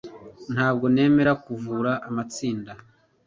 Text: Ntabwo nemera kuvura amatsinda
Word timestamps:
Ntabwo 0.53 0.85
nemera 0.93 1.31
kuvura 1.45 1.91
amatsinda 2.07 2.71